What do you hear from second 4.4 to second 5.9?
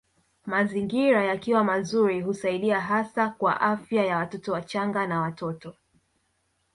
wachanga na watoto